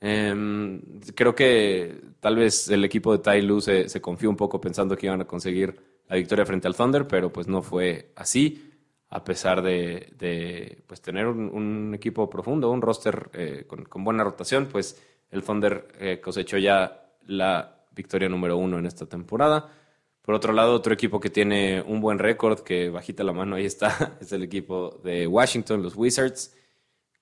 Em, 0.00 0.80
creo 1.14 1.34
que 1.34 2.00
tal 2.20 2.36
vez 2.36 2.68
el 2.68 2.84
equipo 2.84 3.16
de 3.16 3.42
Lue 3.42 3.60
se, 3.60 3.88
se 3.88 4.00
confió 4.00 4.28
un 4.28 4.36
poco 4.36 4.60
pensando 4.60 4.96
que 4.96 5.06
iban 5.06 5.20
a 5.22 5.26
conseguir 5.26 5.74
la 6.08 6.16
victoria 6.16 6.46
frente 6.46 6.68
al 6.68 6.76
Thunder, 6.76 7.06
pero 7.06 7.32
pues 7.32 7.48
no 7.48 7.62
fue 7.62 8.12
así, 8.16 8.72
a 9.08 9.24
pesar 9.24 9.62
de, 9.62 10.82
pues 10.86 11.00
tener 11.00 11.26
un, 11.26 11.94
equipo 11.94 12.28
profundo, 12.28 12.70
un 12.70 12.82
roster 12.82 13.30
eh, 13.32 13.64
con, 13.66 14.04
buena 14.04 14.24
rotación, 14.24 14.66
pues 14.66 15.00
el 15.30 15.42
Thunder 15.42 15.88
eh, 15.98 16.20
cosechó 16.20 16.58
ya 16.58 17.12
la 17.26 17.86
victoria 17.92 18.28
número 18.28 18.56
uno 18.56 18.78
en 18.78 18.86
esta 18.86 19.06
temporada. 19.06 19.72
Por 20.22 20.34
otro 20.34 20.52
lado, 20.52 20.74
otro 20.74 20.92
equipo 20.92 21.20
que 21.20 21.30
tiene 21.30 21.80
un 21.82 22.00
buen 22.00 22.18
récord, 22.18 22.60
que 22.60 22.90
bajita 22.90 23.22
la 23.22 23.32
mano 23.32 23.56
ahí 23.56 23.64
está, 23.64 24.16
es 24.20 24.32
el 24.32 24.42
equipo 24.42 25.00
de 25.04 25.26
Washington, 25.26 25.82
los 25.82 25.96
Wizards, 25.96 26.55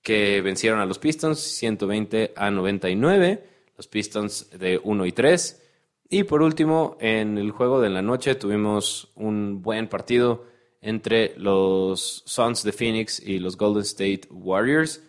que 0.05 0.41
vencieron 0.43 0.79
a 0.79 0.87
los 0.87 1.01
Pistons 1.01 1.41
120 1.41 2.35
a 2.37 2.53
99, 2.53 3.45
los 3.77 3.89
Pistons 3.89 4.51
de 4.57 4.81
1 4.81 5.07
y 5.07 5.13
3. 5.13 5.63
Y 6.11 6.23
por 6.25 6.43
último, 6.43 6.97
en 7.01 7.39
el 7.39 7.51
juego 7.51 7.81
de 7.81 7.91
la 7.91 8.03
noche 8.03 8.37
tuvimos 8.37 9.11
un 9.17 9.63
buen 9.63 9.89
partido 9.89 10.45
entre 10.81 11.35
los 11.39 12.23
Suns 12.27 12.63
de 12.63 12.73
Phoenix 12.73 13.19
y 13.19 13.39
los 13.39 13.57
Golden 13.57 13.83
State 13.83 14.29
Warriors. 14.31 15.03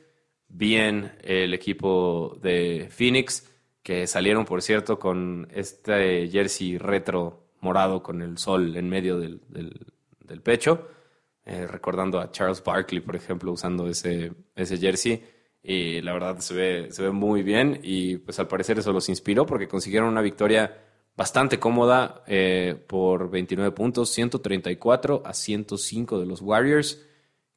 Bien 0.48 1.12
el 1.22 1.54
equipo 1.54 2.40
de 2.42 2.88
Phoenix, 2.90 3.48
que 3.84 4.08
salieron, 4.08 4.46
por 4.46 4.62
cierto, 4.62 4.98
con 4.98 5.48
este 5.54 6.30
jersey 6.30 6.78
retro 6.78 7.50
morado 7.60 8.02
con 8.02 8.22
el 8.22 8.38
sol 8.38 8.78
en 8.78 8.88
medio 8.90 9.20
del, 9.20 9.42
del, 9.50 10.42
pecho, 10.42 10.88
eh, 11.46 11.68
recordando 11.68 12.20
a 12.20 12.32
Charles 12.32 12.64
Barkley, 12.64 13.02
por 13.02 13.16
ejemplo, 13.16 13.52
usando 13.52 13.88
ese, 13.88 14.34
ese 14.56 14.78
jersey. 14.78 15.24
Y 15.62 16.02
la 16.02 16.14
verdad 16.14 16.40
se 16.40 16.54
ve, 16.54 16.88
se 16.92 17.04
ve 17.04 17.12
muy 17.12 17.44
bien 17.44 17.80
y 17.82 18.18
pues 18.18 18.40
al 18.40 18.48
parecer 18.48 18.78
eso 18.78 18.94
los 18.94 19.10
inspiró 19.10 19.46
porque 19.46 19.68
consiguieron 19.68 20.10
una 20.10 20.22
victoria 20.22 20.78
bastante 21.16 21.60
cómoda 21.60 22.24
eh, 22.28 22.75
por 22.88 23.30
29 23.30 23.72
puntos, 23.72 24.10
134 24.12 25.24
a 25.25 25.34
105 25.34 26.20
de 26.20 26.25
los 26.25 26.42
Warriors, 26.42 27.04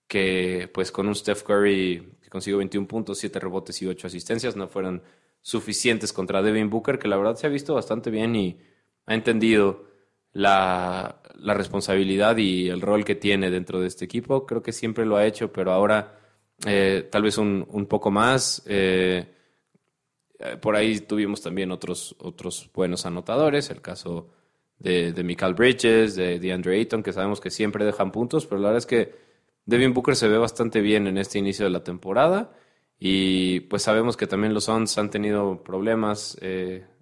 que 0.06 0.70
pues 0.72 0.90
con 0.92 1.08
un 1.08 1.14
Steph 1.14 1.42
Curry 1.42 2.16
que 2.22 2.30
consiguió 2.30 2.58
21 2.58 2.86
puntos, 2.86 3.18
7 3.18 3.38
rebotes 3.40 3.82
y 3.82 3.86
8 3.86 4.06
asistencias 4.06 4.56
no 4.56 4.68
fueron 4.68 5.02
suficientes 5.42 6.12
contra 6.12 6.42
Devin 6.42 6.70
Booker, 6.70 6.98
que 6.98 7.08
la 7.08 7.16
verdad 7.16 7.36
se 7.36 7.46
ha 7.46 7.50
visto 7.50 7.74
bastante 7.74 8.10
bien 8.10 8.34
y 8.36 8.58
ha 9.06 9.14
entendido 9.14 9.84
la, 10.38 11.20
responsabilidad 11.54 12.36
y 12.36 12.68
el 12.68 12.80
rol 12.80 13.04
que 13.04 13.14
tiene 13.14 13.50
dentro 13.50 13.80
de 13.80 13.88
este 13.88 14.04
equipo. 14.04 14.46
Creo 14.46 14.62
que 14.62 14.72
siempre 14.72 15.04
lo 15.04 15.16
ha 15.16 15.26
hecho, 15.26 15.52
pero 15.52 15.72
ahora 15.72 16.18
eh, 16.64 17.08
tal 17.10 17.22
vez 17.22 17.38
un, 17.38 17.66
un 17.70 17.86
poco 17.86 18.10
más. 18.10 18.62
Eh, 18.66 19.26
eh, 20.38 20.56
por 20.60 20.76
ahí 20.76 21.00
tuvimos 21.00 21.42
también 21.42 21.72
otros, 21.72 22.14
otros 22.20 22.70
buenos 22.72 23.04
anotadores, 23.04 23.70
el 23.70 23.80
caso 23.80 24.30
de, 24.78 25.12
de 25.12 25.24
Michael 25.24 25.54
Bridges, 25.54 26.14
de, 26.14 26.38
DeAndre 26.38 26.78
Ayton, 26.78 27.02
que 27.02 27.12
sabemos 27.12 27.40
que 27.40 27.50
siempre 27.50 27.84
dejan 27.84 28.12
puntos, 28.12 28.46
pero 28.46 28.60
la 28.60 28.68
verdad 28.68 28.78
es 28.78 28.86
que 28.86 29.14
Devin 29.66 29.92
Booker 29.92 30.14
se 30.14 30.28
ve 30.28 30.38
bastante 30.38 30.80
bien 30.80 31.08
en 31.08 31.18
este 31.18 31.38
inicio 31.38 31.64
de 31.64 31.72
la 31.72 31.82
temporada 31.82 32.52
y 32.98 33.60
pues 33.60 33.82
sabemos 33.82 34.16
que 34.16 34.26
también 34.26 34.54
los 34.54 34.64
Suns 34.64 34.96
han 34.98 35.10
tenido 35.10 35.62
problemas 35.62 36.38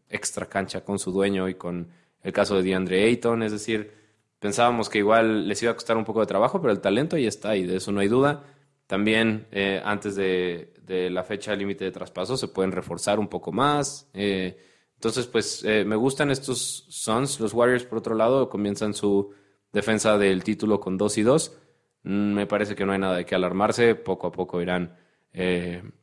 extra 0.08 0.46
cancha 0.46 0.84
con 0.84 0.98
su 0.98 1.12
dueño 1.12 1.48
y 1.48 1.54
con 1.54 1.88
el 2.22 2.32
caso 2.32 2.56
de 2.56 2.62
DeAndre 2.62 3.04
Ayton, 3.04 3.42
es 3.42 3.52
decir, 3.52 3.92
pensábamos 4.38 4.88
que 4.88 4.98
igual 4.98 5.48
les 5.48 5.62
iba 5.62 5.72
a 5.72 5.74
costar 5.74 5.96
un 5.96 6.04
poco 6.04 6.20
de 6.20 6.26
trabajo, 6.26 6.60
pero 6.60 6.72
el 6.72 6.80
talento 6.80 7.16
ahí 7.16 7.26
está 7.26 7.56
y 7.56 7.64
de 7.64 7.76
eso 7.76 7.92
no 7.92 8.00
hay 8.00 8.08
duda. 8.08 8.44
También 8.86 9.48
eh, 9.50 9.80
antes 9.84 10.14
de, 10.14 10.72
la 10.86 11.24
fecha 11.24 11.54
límite 11.56 11.84
de 11.84 11.90
traspaso 11.90 12.36
se 12.36 12.48
pueden 12.48 12.72
reforzar 12.72 13.18
un 13.18 13.28
poco 13.28 13.50
más. 13.50 14.08
Eh, 14.14 14.56
entonces, 14.94 15.26
pues 15.26 15.64
eh, 15.64 15.84
me 15.84 15.96
gustan 15.96 16.30
estos 16.30 16.86
Suns. 16.88 17.40
Los 17.40 17.52
Warriors, 17.52 17.84
por 17.84 17.98
otro 17.98 18.14
lado, 18.14 18.48
comienzan 18.48 18.94
su 18.94 19.32
defensa 19.72 20.16
del 20.16 20.44
título 20.44 20.78
con 20.78 20.96
2 20.96 21.18
y 21.18 21.22
2. 21.22 21.58
Mm, 22.04 22.34
me 22.34 22.46
parece 22.46 22.76
que 22.76 22.86
no 22.86 22.92
hay 22.92 23.00
nada 23.00 23.16
de 23.16 23.24
qué 23.24 23.34
alarmarse. 23.34 23.96
Poco 23.96 24.28
a 24.28 24.32
poco 24.32 24.60
irán 24.62 24.96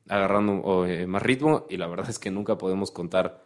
agarrando 0.10 0.86
más 1.08 1.24
ritmo 1.24 1.66
y 1.68 1.78
la 1.78 1.88
verdad 1.88 2.08
es 2.08 2.20
que 2.20 2.30
nunca 2.30 2.56
podemos 2.56 2.92
contar 2.92 3.43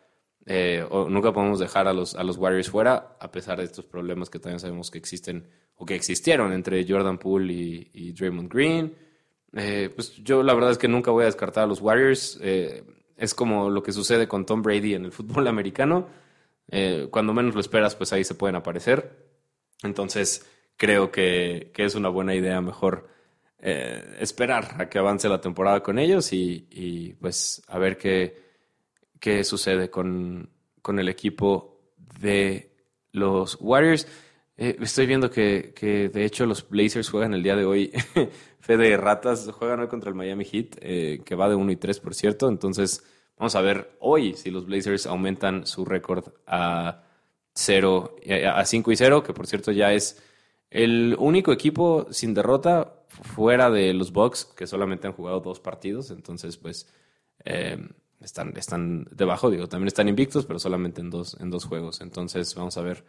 eh, 0.49 0.87
nunca 1.09 1.33
podemos 1.33 1.59
dejar 1.59 1.89
a 1.89 1.93
los, 1.93 2.15
a 2.15 2.23
los 2.23 2.37
Warriors 2.37 2.69
fuera, 2.69 3.17
a 3.19 3.29
pesar 3.29 3.57
de 3.57 3.65
estos 3.65 3.83
problemas 3.83 4.29
que 4.29 4.39
también 4.39 4.61
sabemos 4.61 4.89
que 4.89 4.97
existen 4.97 5.45
o 5.75 5.85
que 5.85 5.93
existieron 5.93 6.53
entre 6.53 6.87
Jordan 6.87 7.17
Poole 7.17 7.53
y, 7.53 8.13
Draymond 8.13 8.49
Green. 8.49 8.95
Eh, 9.53 9.89
pues 9.93 10.15
yo 10.23 10.43
la 10.43 10.53
verdad 10.53 10.71
es 10.71 10.77
que 10.77 10.87
nunca 10.87 11.11
voy 11.11 11.23
a 11.23 11.25
descartar 11.25 11.65
a 11.65 11.67
los 11.67 11.81
Warriors. 11.81 12.39
Eh, 12.41 12.81
es 13.17 13.33
como 13.33 13.69
lo 13.69 13.83
que 13.83 13.91
sucede 13.91 14.29
con 14.29 14.45
Tom 14.45 14.61
Brady 14.61 14.93
en 14.93 15.03
el 15.03 15.11
fútbol 15.11 15.47
americano. 15.49 16.07
cuando 17.11 17.33
menos 17.33 17.53
lo 17.53 17.59
esperas, 17.59 17.95
pues 17.95 18.13
ahí 18.13 18.23
se 18.23 18.35
pueden 18.35 18.55
aparecer. 18.55 19.27
Entonces 19.83 20.49
creo 20.77 21.11
que, 21.11 21.71
que 21.73 21.83
es 21.83 21.95
una 21.95 22.07
buena 22.07 22.35
idea 22.35 22.61
mejor 22.61 23.09
esperar 23.59 24.75
a 24.79 24.87
que 24.87 24.99
avance 24.99 25.27
la 25.27 25.41
temporada 25.41 25.83
con 25.83 25.99
ellos 25.99 26.31
y, 26.31 26.67
y 26.71 27.13
pues 27.13 27.63
a 27.67 27.77
ver 27.79 27.97
qué 27.97 28.46
qué 29.19 29.43
sucede 29.43 29.89
con, 29.89 30.49
el 30.87 31.09
equipo 31.09 31.81
de 32.19 32.71
los 33.11 33.57
Warriors. 33.59 34.07
Eh, 34.55 34.77
estoy 34.79 35.05
viendo 35.05 35.29
que, 35.29 35.73
de 36.13 36.25
hecho 36.25 36.45
los 36.45 36.67
Blazers 36.67 37.09
juegan 37.09 37.33
el 37.33 37.43
día 37.43 37.55
de 37.55 37.65
hoy. 37.65 37.91
Fede 38.59 38.97
Ratas 38.97 39.49
juegan 39.51 39.81
hoy 39.81 39.87
contra 39.87 40.09
el 40.09 40.15
Miami 40.15 40.45
Heat, 40.45 40.77
eh, 40.81 41.21
que 41.25 41.35
va 41.35 41.49
de 41.49 41.55
1 41.55 41.71
y 41.71 41.75
3, 41.75 41.99
por 41.99 42.15
cierto. 42.15 42.49
Entonces, 42.49 43.03
vamos 43.37 43.55
a 43.55 43.61
ver 43.61 43.97
hoy 43.99 44.33
si 44.33 44.49
los 44.49 44.65
Blazers 44.65 45.07
aumentan 45.07 45.65
su 45.65 45.85
récord 45.85 46.25
a 46.45 47.03
0, 47.53 48.15
a 48.53 48.65
5 48.65 48.91
y 48.91 48.95
0, 48.95 49.23
que 49.23 49.33
por 49.33 49.47
cierto 49.47 49.71
ya 49.71 49.93
es 49.93 50.21
el 50.69 51.15
único 51.19 51.51
equipo 51.51 52.07
sin 52.11 52.33
derrota 52.33 53.03
fuera 53.07 53.69
de 53.69 53.93
los 53.93 54.11
Bucks, 54.11 54.45
que 54.45 54.67
solamente 54.67 55.07
han 55.07 55.13
jugado 55.13 55.39
dos 55.39 55.59
partidos. 55.59 56.11
Entonces, 56.11 56.57
pues. 56.57 56.87
Eh, 57.45 57.77
están, 58.19 58.55
están 58.57 59.07
debajo, 59.11 59.49
digo, 59.49 59.67
también 59.67 59.87
están 59.87 60.07
invictos, 60.07 60.45
pero 60.45 60.59
solamente 60.59 61.01
en 61.01 61.09
dos, 61.09 61.37
en 61.39 61.49
dos 61.49 61.65
juegos. 61.65 62.01
Entonces 62.01 62.53
vamos 62.55 62.77
a 62.77 62.81
ver 62.81 63.03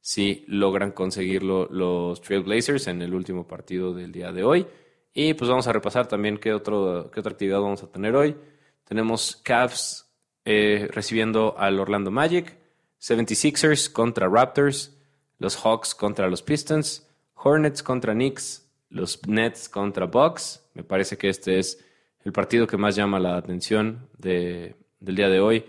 si 0.00 0.44
logran 0.48 0.92
conseguirlo 0.92 1.66
los 1.70 2.20
Trailblazers 2.20 2.88
en 2.88 3.02
el 3.02 3.14
último 3.14 3.46
partido 3.46 3.94
del 3.94 4.12
día 4.12 4.32
de 4.32 4.44
hoy. 4.44 4.66
Y 5.12 5.34
pues 5.34 5.48
vamos 5.48 5.66
a 5.66 5.72
repasar 5.72 6.08
también 6.08 6.38
qué, 6.38 6.52
otro, 6.52 7.10
qué 7.12 7.20
otra 7.20 7.32
actividad 7.32 7.60
vamos 7.60 7.82
a 7.82 7.90
tener 7.90 8.14
hoy. 8.14 8.36
Tenemos 8.84 9.36
Cavs 9.36 10.10
eh, 10.44 10.88
recibiendo 10.90 11.56
al 11.56 11.78
Orlando 11.80 12.10
Magic, 12.10 12.56
76ers 13.00 13.90
contra 13.90 14.28
Raptors, 14.28 14.96
los 15.38 15.56
Hawks 15.56 15.94
contra 15.94 16.28
los 16.28 16.42
Pistons, 16.42 17.06
Hornets 17.34 17.82
contra 17.82 18.12
Knicks, 18.12 18.68
los 18.90 19.26
Nets 19.26 19.68
contra 19.68 20.06
Bucks. 20.06 20.62
Me 20.74 20.82
parece 20.82 21.16
que 21.16 21.28
este 21.28 21.58
es 21.58 21.82
el 22.24 22.32
partido 22.32 22.66
que 22.66 22.76
más 22.76 22.96
llama 22.96 23.20
la 23.20 23.36
atención 23.36 24.08
de, 24.18 24.76
del 24.98 25.16
día 25.16 25.28
de 25.28 25.40
hoy, 25.40 25.64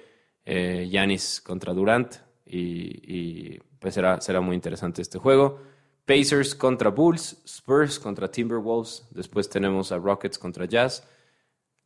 Yanis 0.46 1.40
eh, 1.40 1.42
contra 1.44 1.74
Durant, 1.74 2.16
y, 2.46 3.60
pues 3.80 3.94
será, 3.94 4.22
será 4.22 4.40
muy 4.40 4.56
interesante 4.56 5.02
este 5.02 5.20
juego. 5.20 5.60
Pacers 6.06 6.56
contra 6.56 6.90
Bulls, 6.90 7.42
Spurs 7.46 8.00
contra 8.00 8.30
Timberwolves, 8.30 9.08
después 9.12 9.50
tenemos 9.50 9.92
a 9.92 9.98
Rockets 9.98 10.38
contra 10.38 10.66
Jazz, 10.66 11.08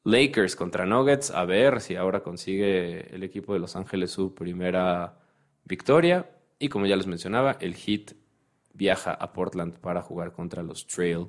Lakers 0.03 0.55
contra 0.55 0.85
Nuggets, 0.85 1.31
a 1.31 1.45
ver 1.45 1.81
si 1.81 1.95
ahora 1.95 2.21
consigue 2.21 3.13
el 3.13 3.23
equipo 3.23 3.53
de 3.53 3.59
Los 3.59 3.75
Ángeles 3.75 4.11
su 4.11 4.35
primera 4.35 5.19
victoria, 5.63 6.29
y 6.59 6.69
como 6.69 6.85
ya 6.85 6.95
les 6.95 7.07
mencionaba, 7.07 7.57
el 7.61 7.75
Heat 7.75 8.13
viaja 8.73 9.13
a 9.13 9.33
Portland 9.33 9.79
para 9.79 10.01
jugar 10.01 10.33
contra 10.33 10.61
los 10.61 10.85
Trail 10.85 11.27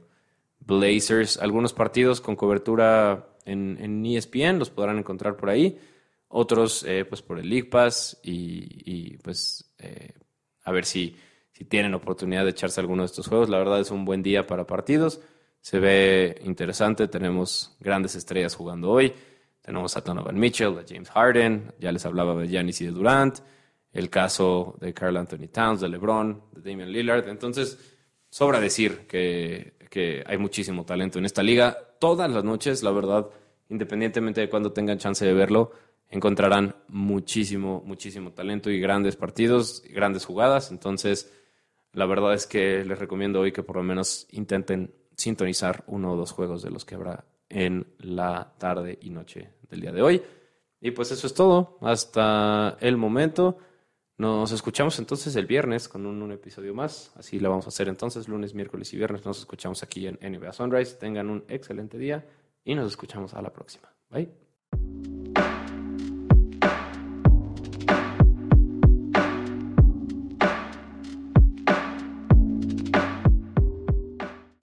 Blazers. 0.61 1.39
Algunos 1.39 1.73
partidos 1.73 2.21
con 2.21 2.37
cobertura 2.37 3.30
en, 3.45 3.79
en 3.81 4.05
ESPN, 4.05 4.59
los 4.59 4.71
podrán 4.71 4.99
encontrar 4.99 5.37
por 5.37 5.51
ahí. 5.51 5.79
Otros, 6.29 6.85
eh, 6.85 7.05
pues 7.05 7.23
por 7.23 7.39
el 7.39 7.49
League 7.49 7.69
Pass 7.69 8.21
y, 8.23 9.17
pues 9.19 9.73
eh, 9.79 10.13
a 10.65 10.71
ver 10.71 10.85
si, 10.85 11.17
si 11.53 11.65
tienen 11.65 11.95
oportunidad 11.95 12.45
de 12.45 12.51
echarse 12.51 12.81
alguno 12.81 13.03
de 13.03 13.07
estos 13.07 13.27
juegos. 13.27 13.49
La 13.49 13.59
verdad 13.59 13.81
es 13.81 13.91
un 13.91 14.05
buen 14.05 14.23
día 14.23 14.47
para 14.47 14.67
partidos. 14.67 15.21
Se 15.61 15.81
ve 15.81 16.41
interesante. 16.45 17.09
Tenemos 17.09 17.77
grandes 17.81 18.15
estrellas 18.15 18.55
jugando 18.55 18.91
hoy. 18.91 19.13
Tenemos 19.61 19.97
a 19.97 20.01
Donovan 20.01 20.39
Mitchell, 20.39 20.79
a 20.79 20.85
James 20.89 21.11
Harden. 21.11 21.73
Ya 21.81 21.91
les 21.91 22.07
hablaba 22.07 22.41
de 22.41 22.49
Giannis 22.49 22.81
y 22.81 22.87
de 22.87 22.93
Durant. 22.93 23.39
El 23.93 24.09
caso 24.09 24.77
de 24.81 24.95
Carl 24.95 25.17
Anthony 25.17 25.49
Towns, 25.53 25.81
de 25.81 25.89
LeBron, 25.89 26.45
de 26.53 26.71
Damian 26.71 26.93
Lillard. 26.93 27.29
Entonces, 27.29 27.77
sobra 28.31 28.61
decir 28.61 29.09
que 29.09 29.75
que 29.91 30.23
hay 30.25 30.39
muchísimo 30.39 30.85
talento 30.85 31.19
en 31.19 31.27
esta 31.27 31.43
liga. 31.43 31.77
Todas 32.01 32.31
las 32.31 32.43
noches, 32.43 32.83
la 32.83 32.91
verdad, 32.91 33.29
independientemente 33.69 34.41
de 34.41 34.49
cuando 34.49 34.73
tengan 34.73 34.99
chance 34.99 35.25
de 35.25 35.35
verlo, 35.35 35.71
encontrarán 36.09 36.75
muchísimo, 36.89 37.83
muchísimo 37.85 38.33
talento 38.33 38.71
y 38.71 38.81
grandes 38.81 39.17
partidos, 39.17 39.85
y 39.87 39.93
grandes 39.93 40.25
jugadas. 40.25 40.71
Entonces, 40.71 41.31
la 41.93 42.07
verdad 42.07 42.33
es 42.33 42.47
que 42.47 42.85
les 42.87 42.99
recomiendo 42.99 43.41
hoy 43.41 43.53
que 43.53 43.63
por 43.63 43.77
lo 43.77 43.83
menos 43.83 44.27
intenten 44.31 44.95
sintonizar 45.15 45.85
uno 45.89 46.15
o 46.15 46.17
dos 46.17 46.33
juegos 46.33 46.63
de 46.63 46.71
los 46.71 46.87
que 46.87 46.95
habrá 46.95 47.27
en 47.51 47.87
la 47.99 48.55
tarde 48.57 48.99
y 49.03 49.11
noche 49.11 49.51
del 49.69 49.83
día 49.83 49.93
de 49.93 50.01
hoy. 50.01 50.23
Y 50.81 50.93
pues 50.93 51.13
eso 51.13 51.27
es 51.27 51.35
todo. 51.35 51.77
Hasta 51.83 52.79
el 52.81 52.97
momento. 52.97 53.59
Nos 54.21 54.53
escuchamos 54.53 54.99
entonces 54.99 55.35
el 55.37 55.47
viernes 55.47 55.89
con 55.89 56.05
un, 56.05 56.31
episodio 56.31 56.75
más. 56.75 57.11
Así 57.17 57.41
lo 57.41 57.49
vamos 57.49 57.65
a 57.65 57.69
hacer 57.71 57.89
entonces, 57.89 58.29
lunes, 58.29 58.53
miércoles 58.53 58.93
y 58.93 58.99
viernes. 58.99 59.25
Nos 59.25 59.39
escuchamos 59.39 59.83
aquí 59.83 60.07
en 60.07 60.19
NBA 60.21 60.53
Sunrise. 60.53 60.97
Tengan 60.97 61.31
un 61.31 61.43
excelente 61.49 61.97
día 61.97 62.29
y 62.63 62.75
nos 62.75 62.91
escuchamos 62.91 63.33
a 63.33 63.41
la 63.41 63.51
próxima. 63.51 63.89
Bye. 64.11 64.50